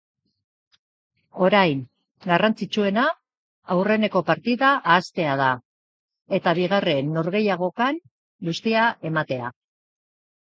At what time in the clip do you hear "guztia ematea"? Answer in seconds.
8.49-9.53